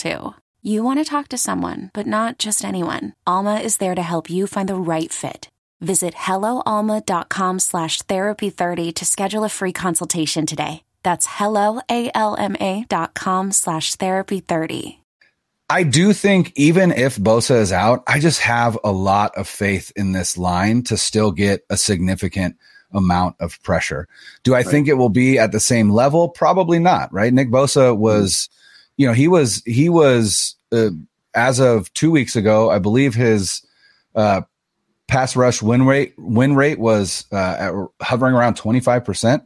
[0.00, 0.34] too.
[0.62, 3.14] You want to talk to someone, but not just anyone.
[3.26, 5.48] Alma is there to help you find the right fit.
[5.80, 10.82] Visit helloalma.com slash therapy30 to schedule a free consultation today.
[11.02, 15.00] That's helloalma.com slash therapy30.
[15.70, 19.92] I do think even if Bosa is out, I just have a lot of faith
[19.94, 22.56] in this line to still get a significant
[22.92, 24.08] amount of pressure.
[24.42, 24.66] Do I right.
[24.66, 26.28] think it will be at the same level?
[26.28, 27.32] Probably not, right?
[27.32, 28.48] Nick Bosa was,
[29.00, 30.90] you know, he was, he was, uh,
[31.34, 33.66] as of two weeks ago, I believe his,
[34.14, 34.42] uh,
[35.08, 39.42] pass rush win rate, win rate was, uh, at, hovering around 25%.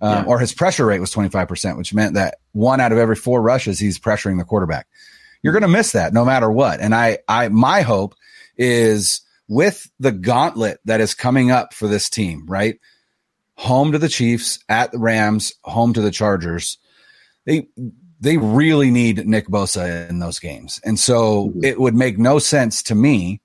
[0.00, 0.24] Um, yeah.
[0.28, 3.80] or his pressure rate was 25%, which meant that one out of every four rushes,
[3.80, 4.86] he's pressuring the quarterback
[5.42, 6.80] you're going to miss that no matter what.
[6.80, 8.14] And I, I, my hope
[8.56, 12.78] is with the gauntlet that is coming up for this team, right?
[13.56, 16.78] Home to the Chiefs, at the Rams, home to the Chargers.
[17.44, 17.68] They,
[18.20, 20.80] they really need Nick Bosa in those games.
[20.84, 21.64] And so mm-hmm.
[21.64, 23.40] it would make no sense to me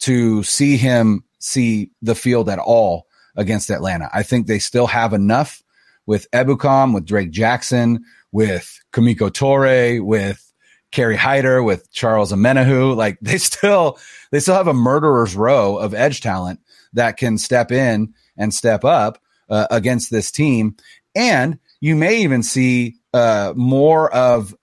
[0.00, 4.10] to see him see the field at all against Atlanta.
[4.12, 5.62] I think they still have enough
[6.06, 10.42] with Ebukam, with Drake Jackson, with Kemoko Turay, with
[10.90, 12.96] Kerry Hyder, with Charles Omenihu.
[12.96, 13.98] Like they still,
[14.30, 16.60] they still have a murderer's row of edge talent
[16.92, 20.76] that can step in and step up uh, against this team.
[21.14, 24.54] And you may even see uh, more of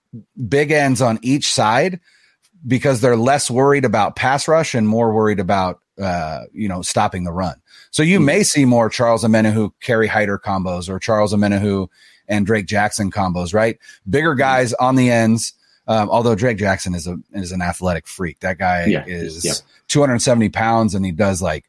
[0.48, 2.00] big ends on each side
[2.66, 7.24] because they're less worried about pass rush and more worried about uh, you know stopping
[7.24, 7.56] the run.
[7.92, 8.26] So you mm-hmm.
[8.26, 11.88] may see more Charles Omenihu, Kerry Hyder combos or Charles Omenihu
[12.28, 13.78] and Drake Jackson combos, right?
[14.10, 15.54] Bigger guys on the ends
[15.88, 18.40] um, although Drake Jackson is a is an athletic freak.
[18.40, 19.54] That guy yeah, is yeah.
[19.90, 21.66] 270 pounds and he does like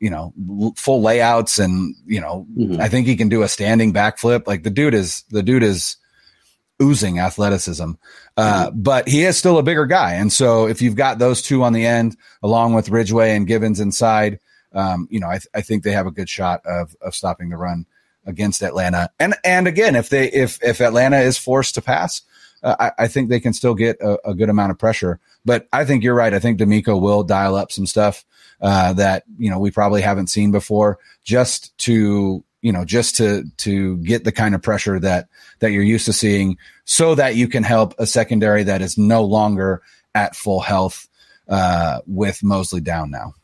[0.00, 0.32] you know
[0.76, 2.80] full layouts and you know mm-hmm.
[2.80, 4.46] I think he can do a standing backflip.
[4.46, 5.96] Like the dude is the dude is
[6.82, 7.92] oozing athleticism.
[8.36, 8.82] Uh, mm-hmm.
[8.82, 11.72] But he is still a bigger guy, and so if you've got those two on
[11.72, 14.40] the end, along with Ridgeway and Givens inside,
[14.72, 17.48] um, you know I, th- I think they have a good shot of of stopping
[17.50, 17.86] the run
[18.28, 19.10] against Atlanta.
[19.18, 22.22] And and again, if they if if Atlanta is forced to pass,
[22.62, 25.20] uh, I, I, think they can still get a, a, good amount of pressure.
[25.44, 26.34] But I think you're right.
[26.34, 28.24] I think DeMeco will dial up some stuff
[28.60, 33.44] uh, that you know we probably haven't seen before, just to you know just to
[33.58, 35.28] to get the kind of pressure that
[35.60, 39.24] that you're used to seeing, so that you can help a secondary that is no
[39.24, 39.82] longer
[40.14, 41.08] at full health
[41.48, 43.34] uh, with Moseley down now.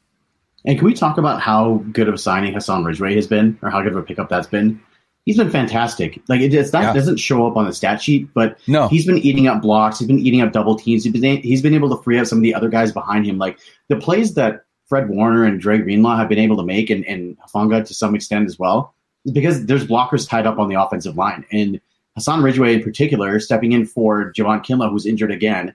[0.67, 3.71] And can we talk about how good of a signing Hassan Ridgeway has been, or
[3.71, 4.81] how good of a pickup that's been?
[5.25, 6.23] he's been fantastic.
[6.29, 6.93] Like it, it's not yeah.
[6.93, 8.89] doesn't show up on the stat sheet, but no.
[8.89, 9.99] he's been eating up blocks.
[9.99, 11.05] He's been eating up double teams.
[11.05, 13.39] He's been he's been able to free up some of the other guys behind him.
[13.39, 13.59] Like
[13.89, 17.37] the plays that Fred Warner and Dre Greenlaw have been able to make, and and
[17.39, 18.95] Hufanga to some extent as well,
[19.33, 21.45] because there's blockers tied up on the offensive line.
[21.51, 21.81] And
[22.15, 25.75] Hassan Ridgeway in particular, stepping in for Javon Kinlaw, who's injured again.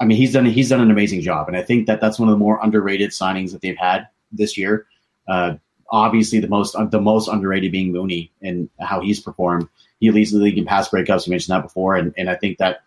[0.00, 2.28] I mean, he's done he's done an amazing job, and I think that that's one
[2.28, 4.86] of the more underrated signings that they've had this year.
[5.28, 5.54] Uh,
[5.90, 9.68] obviously the most the most underrated being Mooney and how he's performed.
[10.00, 11.26] He leads the league in pass breakups.
[11.26, 12.82] You mentioned that before, and, and I think that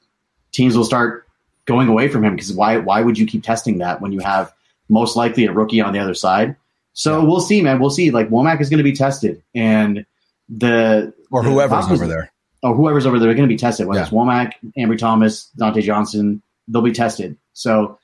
[0.51, 1.27] teams will start
[1.65, 4.53] going away from him because why why would you keep testing that when you have
[4.89, 6.55] most likely a rookie on the other side?
[6.97, 7.25] So yeah.
[7.27, 7.79] we'll see, man.
[7.79, 8.09] We'll see.
[8.09, 10.03] Like Womack is going to be tested, and
[10.49, 12.31] the or the whoever's over there,
[12.63, 13.85] or whoever's over there, are going to be tested.
[13.85, 14.05] Whether yeah.
[14.05, 17.37] it's Womack, Ambry Thomas, Dante Johnson, they'll be tested.
[17.53, 17.99] So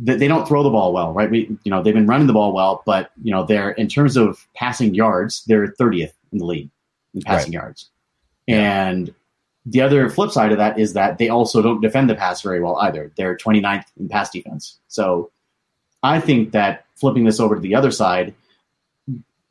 [0.00, 1.30] they don't throw the ball well, right?
[1.30, 4.16] We, you know, they've been running the ball well, but you know, they're in terms
[4.16, 6.70] of passing yards, they're 30th in the league
[7.14, 7.62] in passing right.
[7.62, 7.88] yards.
[8.48, 8.88] Yeah.
[8.88, 9.14] And
[9.64, 12.60] the other flip side of that is that they also don't defend the pass very
[12.60, 13.12] well either.
[13.16, 14.80] They're 29th in pass defense.
[14.88, 15.30] So
[16.04, 18.34] I think that flipping this over to the other side,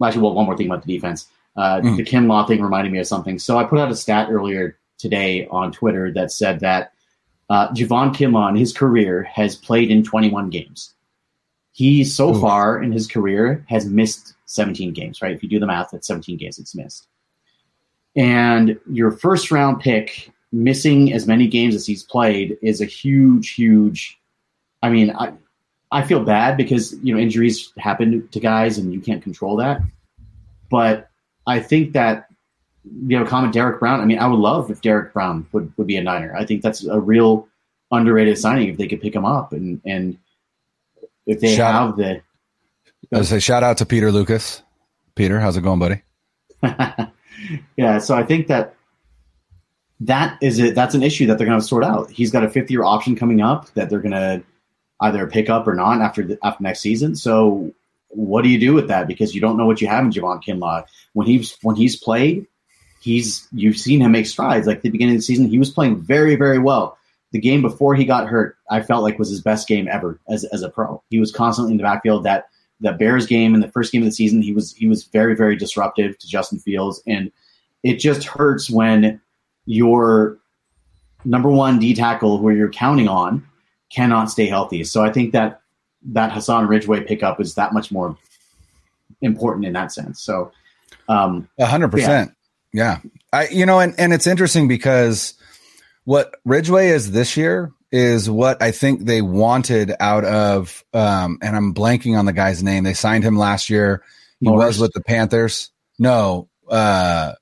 [0.01, 1.27] actually, well, one more thing about the defense.
[1.57, 1.97] Uh, mm.
[1.97, 3.39] The Kinlaw thing reminded me of something.
[3.39, 6.93] So I put out a stat earlier today on Twitter that said that
[7.49, 10.93] uh, Javon Kinlaw in his career has played in 21 games.
[11.71, 12.39] He so Ooh.
[12.39, 15.35] far in his career has missed 17 games, right?
[15.35, 17.07] If you do the math, that's 17 games it's missed.
[18.15, 23.55] And your first round pick missing as many games as he's played is a huge,
[23.55, 24.19] huge.
[24.83, 25.33] I mean, I
[25.93, 29.81] I feel bad because you know injuries happen to guys and you can't control that.
[30.69, 31.09] But
[31.45, 32.27] I think that
[32.83, 34.01] you know, comment Derek Brown.
[34.01, 36.35] I mean, I would love if Derek Brown would, would be a Niner.
[36.35, 37.47] I think that's a real
[37.91, 40.17] underrated signing if they could pick him up and and
[41.25, 42.21] if they shout have the.
[43.13, 44.63] I say shout out to Peter Lucas.
[45.15, 46.01] Peter, how's it going, buddy?
[47.77, 48.75] yeah, so I think that
[50.01, 50.75] that is it.
[50.75, 52.09] That's an issue that they're going to sort out.
[52.09, 54.43] He's got a fifth year option coming up that they're going to
[55.03, 57.15] either pick up or not after the, after next season.
[57.15, 57.71] So
[58.09, 59.07] what do you do with that?
[59.07, 62.47] Because you don't know what you have in Javon Kinlaw when he's when he's played
[63.03, 64.65] he's you've seen him make strides.
[64.65, 66.97] Like the beginning of the season, he was playing very, very well.
[67.31, 70.45] The game before he got hurt, I felt like was his best game ever as
[70.45, 71.03] as a pro.
[71.09, 72.23] He was constantly in the backfield.
[72.23, 72.47] That
[72.79, 75.35] the Bears game in the first game of the season, he was he was very,
[75.35, 77.31] very disruptive to Justin Fields, and
[77.81, 79.19] it just hurts when
[79.65, 80.37] your
[81.25, 83.45] number one D tackle, where you're counting on,
[83.93, 84.83] cannot stay healthy.
[84.83, 85.61] So I think that
[86.05, 88.17] that Hassan Ridgeway pickup is that much more
[89.21, 90.21] important in that sense.
[90.21, 90.51] So,
[91.07, 92.33] um, hundred percent.
[92.73, 92.99] Yeah.
[93.31, 95.35] I, you know, and, and it's interesting because
[96.03, 101.55] what Ridgeway is this year is what I think they wanted out of, um, and
[101.55, 102.83] I'm blanking on the guy's name.
[102.83, 104.03] They signed him last year.
[104.39, 105.71] He Mo was with the Panthers.
[105.99, 107.33] No, uh,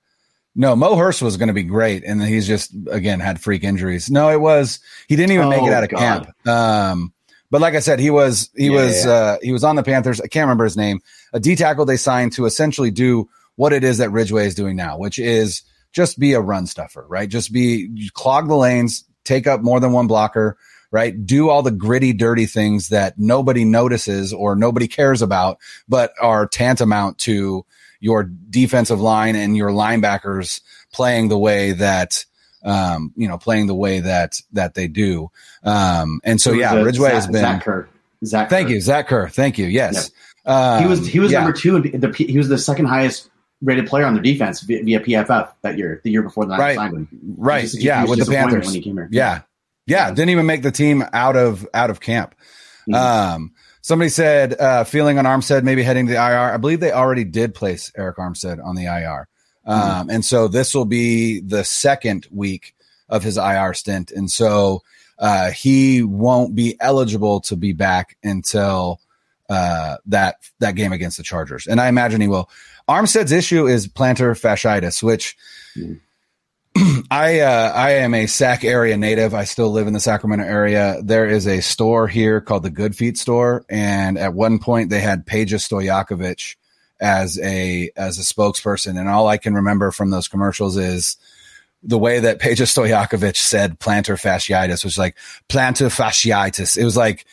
[0.54, 4.12] no, Mo Hurst was going to be great, and he's just again had freak injuries.
[4.12, 6.00] No, it was he didn't even oh, make it oh, out of God.
[6.00, 6.48] camp.
[6.48, 7.14] Um,
[7.50, 9.12] but like I said, he was he yeah, was yeah.
[9.12, 10.20] Uh, he was on the Panthers.
[10.20, 11.02] I can't remember his name.
[11.34, 14.76] A D tackle they signed to essentially do what it is that Ridgeway is doing
[14.76, 15.64] now, which is
[15.94, 17.30] just be a run stuffer, right?
[17.30, 20.58] Just be clog the lanes, take up more than one blocker,
[20.92, 21.26] right?
[21.26, 26.48] Do all the gritty, dirty things that nobody notices or nobody cares about, but are
[26.48, 27.66] tantamount to
[28.02, 30.60] your defensive line and your linebackers
[30.92, 32.26] playing the way that
[32.64, 35.32] um, you know, playing the way that that they do.
[35.64, 37.90] Um, and so yeah, Ridgeway Zach, has been Zach Kerr.
[38.26, 38.74] Zach Thank Kerr.
[38.74, 39.30] you, Zach Kerr.
[39.30, 39.68] Thank you.
[39.68, 40.12] Yes.
[40.46, 41.40] Um, he was he was yeah.
[41.40, 41.80] number two.
[41.80, 43.30] The, he was the second highest
[43.62, 46.76] rated player on their defense via, via PFF that year, the year before the right.
[46.76, 47.08] signed him.
[47.38, 47.62] Right.
[47.62, 48.66] Just, yeah, with the Panthers.
[48.66, 49.08] When he came here.
[49.12, 49.42] Yeah.
[49.86, 50.08] yeah.
[50.08, 50.10] yeah.
[50.10, 52.36] Didn't even make the team out of out of camp.
[52.90, 52.96] Mm-hmm.
[52.96, 56.54] Um, somebody said uh, feeling on Armstead, maybe heading to the IR.
[56.54, 59.28] I believe they already did place Arik Armstead on the IR.
[59.66, 60.10] Um, mm-hmm.
[60.10, 62.74] and so this will be the second week
[63.10, 64.12] of his IR stint.
[64.12, 64.82] And so
[65.20, 69.00] uh, he won't be eligible to be back until
[69.50, 71.68] uh, that that game against the Chargers.
[71.68, 72.50] And I imagine he will.
[72.90, 75.38] Armstead's issue is plantar fasciitis, which
[75.76, 76.00] mm.
[77.12, 79.34] I uh, I am a Sac area native.
[79.34, 81.02] I still live in the Sacramento area.
[81.04, 85.02] There is a store here called the Good Feet store, and at one point they
[85.02, 86.56] had Peja Stojakovic
[87.02, 88.98] as a as a spokesperson.
[88.98, 91.18] And all I can remember from those commercials is
[91.84, 95.18] the way that Peja Stojakovic said plantar fasciitis was like
[95.50, 96.78] plantar fasciitis.
[96.78, 97.26] It was like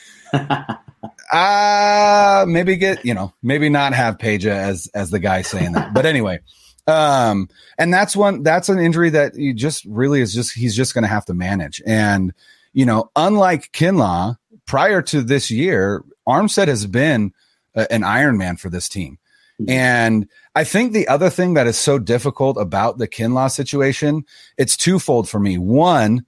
[1.33, 5.95] uh maybe get you know maybe not have Peja as as the guy saying that.
[5.95, 6.41] But anyway,
[6.89, 10.95] um, and that's one that's an injury that you just really is just he's just
[10.95, 11.83] going to have to manage.
[11.87, 12.33] And
[12.73, 14.37] you know, unlike Kinlaw,
[14.67, 17.33] prior to this year, Armstead has been
[17.75, 19.19] a, an Iron Man for this team.
[19.61, 19.71] Mm-hmm.
[19.71, 24.25] And I think the other thing that is so difficult about the Kinlaw situation,
[24.57, 25.59] it's twofold for me.
[25.59, 26.25] One,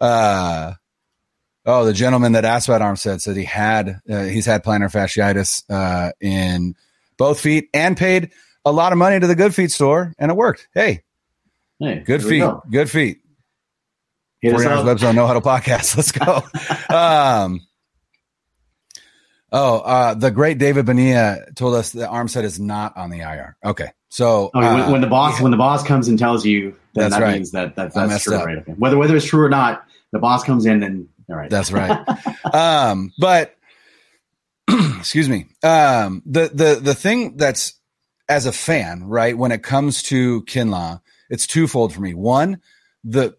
[0.00, 0.74] uh,
[1.66, 5.62] Oh, the gentleman that asked about Armstead said he had uh, he's had plantar fasciitis
[5.68, 6.74] uh, in
[7.18, 8.30] both feet and paid
[8.64, 10.68] a lot of money to the Good Feet store, and it worked.
[10.74, 11.02] Hey,
[11.78, 12.62] hey good feet, go.
[12.70, 13.20] good feet.
[14.44, 15.96] 49ers Webs on No Huddle podcast.
[15.96, 16.42] Let's go.
[16.94, 17.60] um,
[19.52, 23.56] oh, uh, the great David Bonilla told us that set is not on the IR.
[23.64, 25.42] Okay, so oh, when, when, the boss yeah.
[25.42, 27.34] when the boss comes and tells you, then that right.
[27.34, 28.58] means that, that that's true, right?
[28.58, 28.72] Okay.
[28.72, 31.50] Whether whether it's true or not, the boss comes in and all right.
[31.50, 32.04] That's right.
[32.54, 33.54] um, but
[34.98, 35.46] excuse me.
[35.62, 37.74] Um, the the the thing that's
[38.30, 42.14] as a fan, right, when it comes to Kinlaw, it's twofold for me.
[42.14, 42.60] One,
[43.04, 43.34] the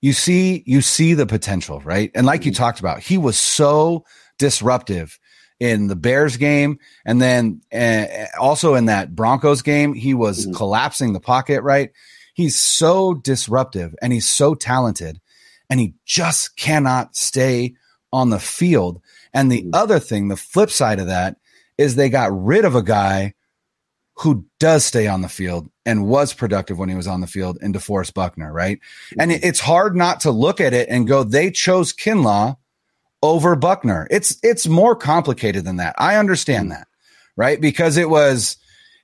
[0.00, 2.10] you see you see the potential, right?
[2.14, 2.50] And like mm-hmm.
[2.50, 4.04] you talked about, he was so
[4.38, 5.18] disruptive
[5.58, 8.06] in the Bears game, and then uh,
[8.40, 10.54] also in that Broncos game, he was mm-hmm.
[10.54, 11.62] collapsing the pocket.
[11.62, 11.90] Right,
[12.34, 15.20] he's so disruptive and he's so talented
[15.68, 17.74] and he just cannot stay
[18.12, 19.02] on the field.
[19.34, 19.70] And the mm.
[19.72, 21.36] other thing, the flip side of that
[21.78, 23.34] is they got rid of a guy
[24.20, 27.58] who does stay on the field and was productive when he was on the field
[27.62, 28.78] in DeForest Buckner, right?
[29.18, 29.46] And mm-hmm.
[29.46, 32.56] it's hard not to look at it and go, they chose Kinlaw
[33.22, 34.06] over Buckner.
[34.10, 35.94] It's it's more complicated than that.
[35.98, 36.74] I understand mm.
[36.74, 36.88] that,
[37.36, 37.60] right?
[37.60, 38.56] Because it was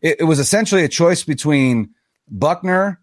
[0.02, 1.90] it, it was essentially a choice between
[2.28, 3.00] Buckner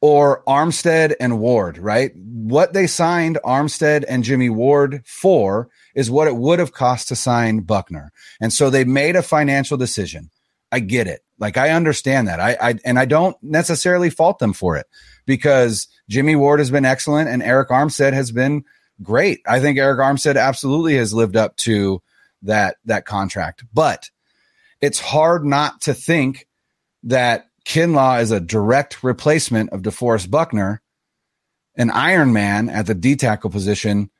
[0.00, 2.12] or Armstead and Ward, right?
[2.16, 7.16] What they signed Armstead and Jimmy Ward for is what it would have cost to
[7.16, 8.12] sign Buckner.
[8.40, 10.30] And so they made a financial decision.
[10.70, 11.23] I get it.
[11.38, 12.40] Like I understand that.
[12.40, 14.86] I, I and I don't necessarily fault them for it
[15.26, 18.64] because Jimmy Ward has been excellent and Arik Armstead has been
[19.02, 19.40] great.
[19.46, 22.02] I think Arik Armstead absolutely has lived up to
[22.42, 23.64] that that contract.
[23.72, 24.10] But
[24.80, 26.46] it's hard not to think
[27.04, 30.82] that Kinlaw is a direct replacement of DeForest Buckner,
[31.76, 34.10] an Iron Man at the D tackle position,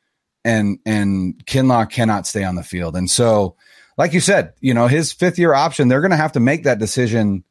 [0.45, 2.97] and and Kinlaw cannot stay on the field.
[2.97, 3.57] And so,
[3.97, 6.79] like you said, you know, his fifth year option, they're gonna have to make that
[6.79, 7.45] decision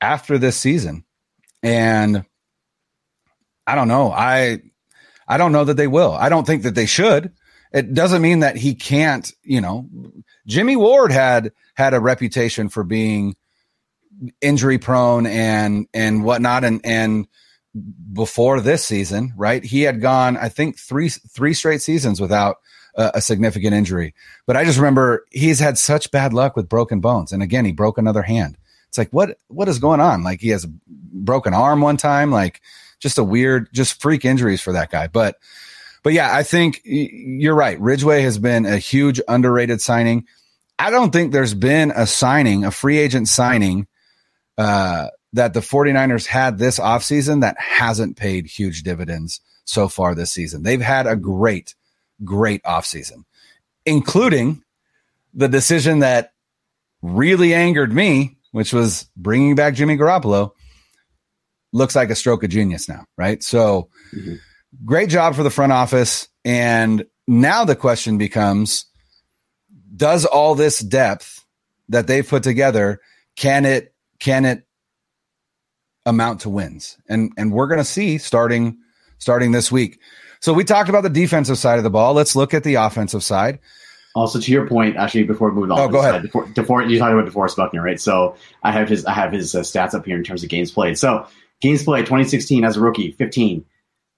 [0.00, 1.04] after this season.
[1.62, 2.24] And
[3.66, 4.10] I don't know.
[4.10, 4.62] I
[5.28, 6.12] I don't know that they will.
[6.12, 7.32] I don't think that they should.
[7.72, 9.88] It doesn't mean that he can't, you know.
[10.46, 13.36] Jimmy Ward had had a reputation for being
[14.40, 17.28] injury prone and and whatnot and and
[18.12, 19.62] before this season, right?
[19.62, 22.56] He had gone, I think, three three straight seasons without
[22.94, 24.14] a, a, significant injury.
[24.46, 27.72] But I just remember he's had such bad luck with broken bones, and again, he
[27.72, 28.56] broke another hand.
[28.88, 30.22] It's like what what is going on?
[30.22, 32.60] Like he has a broken arm one time, like
[32.98, 35.06] just a weird, just freak injuries for that guy.
[35.06, 35.36] But
[36.02, 37.78] but yeah, I think you're right.
[37.80, 40.26] Ridgeway has been a huge underrated signing.
[40.78, 43.86] I don't think there's been a signing, a free agent signing
[44.56, 50.32] uh, that the 49ers had this offseason that hasn't paid huge dividends so far this
[50.32, 50.62] season.
[50.62, 51.74] They've had a great,
[52.24, 53.24] great offseason,
[53.84, 54.62] including
[55.34, 56.32] the decision that
[57.02, 60.52] really angered me, which was bringing back Jimmy Garoppolo.
[61.72, 63.42] Looks like a stroke of genius now, right?
[63.42, 64.34] So, mm-hmm.
[64.84, 66.28] great job for the front office.
[66.44, 68.86] And now the question becomes
[69.94, 71.44] does all this depth
[71.88, 73.00] that they've put together
[73.36, 74.66] can it can it
[76.06, 76.98] amount to wins?
[77.08, 78.78] And and we're going to see starting
[79.18, 80.00] starting this week.
[80.40, 82.14] So we talked about the defensive side of the ball.
[82.14, 83.58] Let's look at the offensive side.
[84.14, 86.22] Also, to your point, actually, before we move on, oh, go ahead.
[86.22, 88.00] Before, before you talking about DeForest Buckner, right?
[88.00, 90.72] So I have his I have his uh, stats up here in terms of games
[90.72, 90.98] played.
[90.98, 91.26] So
[91.60, 93.64] games played 2016 as a rookie, 15.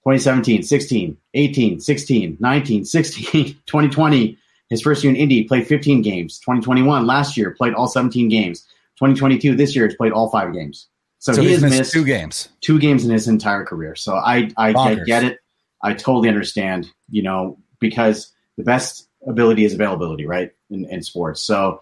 [0.05, 4.37] 2017, 16, 18, 16, 19, 16, 2020,
[4.69, 6.39] his first year in Indy, played 15 games.
[6.39, 8.63] 2021, last year, played all 17 games.
[8.97, 10.89] 2022, this year, has played all five games.
[11.19, 13.95] So, so he has missed, missed, two games, two games in his entire career.
[13.95, 15.39] So I, I, I get it.
[15.83, 16.89] I totally understand.
[17.09, 20.51] You know, because the best ability is availability, right?
[20.69, 21.41] In, in sports.
[21.41, 21.81] So,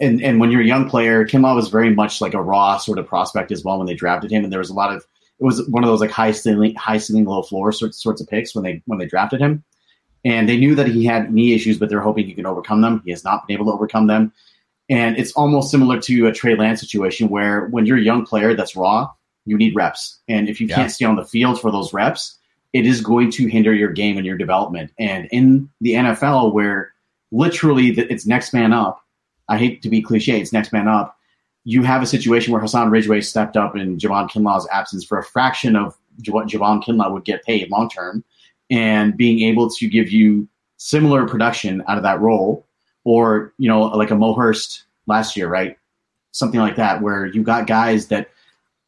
[0.00, 2.98] and and when you're a young player, Kinlaw was very much like a raw sort
[2.98, 5.06] of prospect as well when they drafted him, and there was a lot of
[5.38, 8.28] it was one of those like high ceiling, high ceiling, low floor sorts sorts of
[8.28, 9.64] picks when they when they drafted him,
[10.24, 13.00] and they knew that he had knee issues, but they're hoping he can overcome them.
[13.04, 14.32] He has not been able to overcome them.
[14.88, 18.54] And it's almost similar to a Trey Lance situation where when you're a young player
[18.54, 19.10] that's raw,
[19.44, 20.18] you need reps.
[20.28, 20.76] And if you yeah.
[20.76, 22.38] can't stay on the field for those reps,
[22.76, 24.92] it is going to hinder your game and your development.
[24.98, 26.92] And in the NFL, where
[27.32, 29.02] literally it's next man up,
[29.48, 31.16] I hate to be cliche, it's next man up.
[31.64, 35.24] You have a situation where Hassan Ridgeway stepped up in Javon Kinlaw's absence for a
[35.24, 35.96] fraction of
[36.28, 38.22] what Javon Kinlaw would get paid long term,
[38.70, 42.66] and being able to give you similar production out of that role
[43.04, 45.78] or you know like a Mo Hurst last year, right?
[46.32, 48.28] Something like that, where you got guys that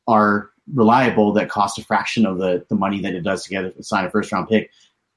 [0.06, 3.64] are reliable that cost a fraction of the the money that it does to get
[3.64, 4.70] a, sign a first round pick.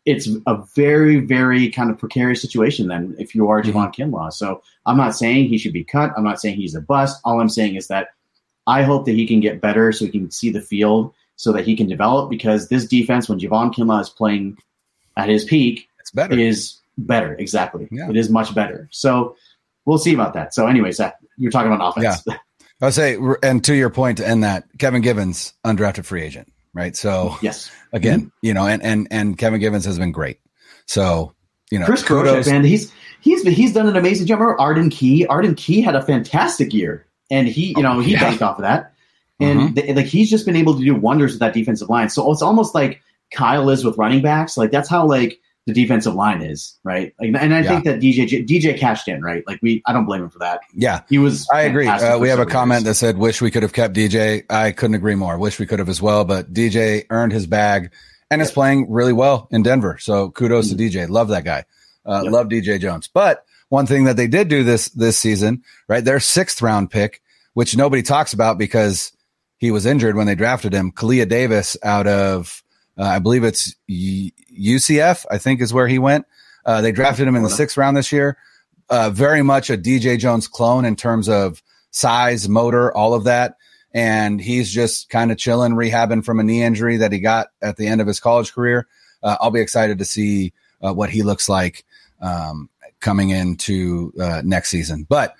[0.05, 3.77] It's a very very kind of precarious situation then if you are mm-hmm.
[3.77, 4.33] Javon Kinlaw.
[4.33, 6.11] So I'm not saying he should be cut.
[6.17, 7.21] I'm not saying he's a bust.
[7.23, 8.09] All I'm saying is that
[8.67, 11.65] I hope that he can get better so he can see the field so that
[11.65, 14.57] he can develop because this defense when Javon Kinlaw is playing
[15.17, 16.37] at his peak it's better.
[16.37, 17.35] is better.
[17.35, 17.87] Exactly.
[17.91, 18.09] Yeah.
[18.09, 18.87] It is much better.
[18.91, 19.35] So
[19.85, 20.53] we'll see about that.
[20.53, 22.23] So, anyways, that you're talking about offense.
[22.25, 22.37] Yeah.
[22.81, 26.51] I would say, and to your point, to end that, Kevin Givens, undrafted free agent,
[26.73, 26.95] right?
[26.95, 28.29] So, yes, again, mm-hmm.
[28.41, 30.39] you know, and and and Kevin Givens has been great.
[30.87, 31.33] So,
[31.69, 32.47] you know, Chris kudos.
[32.47, 34.39] and he's he's he's done an amazing job.
[34.39, 35.27] Remember Arden Key?
[35.27, 38.21] Arden Key had a fantastic year, and he, you know, he yeah.
[38.21, 38.93] banked off of that,
[39.39, 39.95] and mm-hmm.
[39.95, 42.09] like he's just been able to do wonders with that defensive line.
[42.09, 44.57] So it's almost like Kyle is with running backs.
[44.57, 47.13] Like that's how like the defensive line is, right?
[47.19, 47.69] Like, and I yeah.
[47.69, 49.43] think that DJ DJ cashed in, right?
[49.45, 50.61] Like we, I don't blame him for that.
[50.73, 51.47] Yeah, he was.
[51.53, 51.87] I agree.
[51.87, 54.95] Uh, we have a comment that said, "Wish we could have kept DJ." I couldn't
[54.95, 55.37] agree more.
[55.37, 57.91] Wish we could have as well, but DJ earned his bag
[58.31, 58.47] and yep.
[58.47, 59.97] is playing really well in Denver.
[59.99, 60.77] So kudos mm-hmm.
[60.77, 61.09] to DJ.
[61.09, 61.65] Love that guy.
[62.05, 62.33] Uh, yep.
[62.33, 63.07] Love DJ Jones.
[63.07, 66.03] But one thing that they did do this this season, right?
[66.03, 67.21] Their sixth round pick,
[67.53, 69.11] which nobody talks about because
[69.59, 70.91] he was injured when they drafted him.
[70.91, 72.63] Kalia Davis out of
[73.01, 76.27] uh, I believe it's UCF, I think is where he went.
[76.63, 78.37] Uh, they drafted him in the sixth round this year.
[78.89, 83.57] Uh, very much a DJ Jones clone in terms of size, motor, all of that.
[83.93, 87.77] and he's just kind of chilling, rehabbing from a knee injury that he got at
[87.77, 88.87] the end of his college career.
[89.23, 91.83] Uh, I'll be excited to see uh, what he looks like
[92.21, 95.05] um, coming into uh, next season.
[95.07, 95.35] But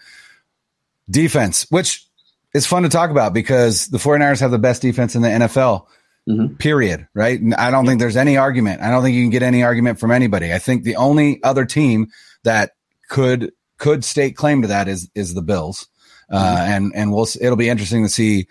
[1.10, 2.06] defense, which
[2.54, 5.86] is fun to talk about because the 49ers have the best defense in the NFL.
[6.30, 6.56] Mm-hmm.
[6.56, 7.08] Period.
[7.14, 7.40] Right.
[7.58, 8.82] I don't think there's any argument.
[8.82, 10.54] I don't think you can get any argument from anybody.
[10.54, 12.08] I think the only other team
[12.44, 12.72] that
[13.10, 15.88] could could stake claim to that is is the Bills.
[16.32, 16.72] Uh, mm-hmm.
[16.72, 18.48] and and we'll it'll be interesting to see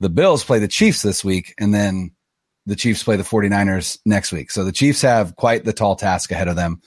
[0.00, 2.10] the Bills play the Chiefs this week and then
[2.66, 4.50] the Chiefs play the 49ers next week.
[4.50, 6.82] So the Chiefs have quite the tall task ahead of them.